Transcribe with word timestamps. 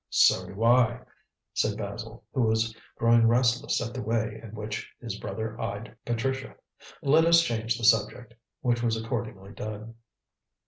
"So 0.09 0.47
do 0.47 0.63
I," 0.63 1.01
said 1.53 1.77
Basil, 1.77 2.23
who 2.33 2.41
was 2.41 2.75
growing 2.97 3.27
restless 3.27 3.79
at 3.87 3.93
the 3.93 4.01
way 4.01 4.39
in 4.41 4.55
which 4.55 4.91
his 4.99 5.19
brother 5.19 5.61
eyed 5.61 5.95
Patricia. 6.07 6.55
"Let 7.03 7.23
us 7.23 7.43
change 7.43 7.77
the 7.77 7.83
subject," 7.83 8.33
which 8.61 8.81
was 8.81 8.97
accordingly 8.97 9.51
done. 9.51 9.93